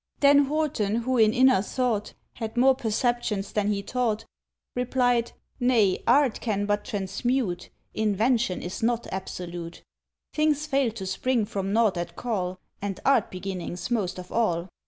[0.19, 4.25] —Then Horton, who in inner thought Had more perceptions than he taught,
[4.75, 9.83] Replied: "Nay; art can but transmute; Invention is not absolute;
[10.33, 14.69] "Things fail to spring from nought at call, And art beginnings most of all.